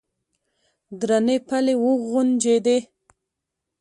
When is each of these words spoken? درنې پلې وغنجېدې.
درنې 0.99 1.37
پلې 1.47 1.73
وغنجېدې. 1.83 2.77